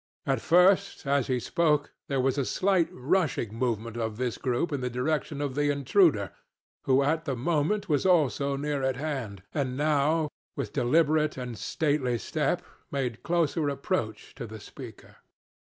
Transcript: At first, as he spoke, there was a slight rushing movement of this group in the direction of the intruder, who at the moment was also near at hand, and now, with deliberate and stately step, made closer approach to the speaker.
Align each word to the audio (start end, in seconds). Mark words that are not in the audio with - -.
At 0.25 0.41
first, 0.41 1.05
as 1.05 1.27
he 1.27 1.39
spoke, 1.39 1.93
there 2.07 2.19
was 2.19 2.39
a 2.39 2.43
slight 2.43 2.89
rushing 2.91 3.53
movement 3.53 3.97
of 3.97 4.17
this 4.17 4.39
group 4.39 4.71
in 4.73 4.81
the 4.81 4.89
direction 4.89 5.41
of 5.41 5.53
the 5.53 5.69
intruder, 5.69 6.31
who 6.85 7.03
at 7.03 7.25
the 7.25 7.35
moment 7.35 7.87
was 7.87 8.03
also 8.03 8.55
near 8.55 8.81
at 8.81 8.95
hand, 8.95 9.43
and 9.53 9.77
now, 9.77 10.29
with 10.55 10.73
deliberate 10.73 11.37
and 11.37 11.55
stately 11.55 12.17
step, 12.17 12.63
made 12.89 13.21
closer 13.21 13.69
approach 13.69 14.33
to 14.37 14.47
the 14.47 14.59
speaker. 14.59 15.17